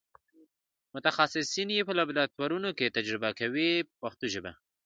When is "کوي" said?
3.39-3.71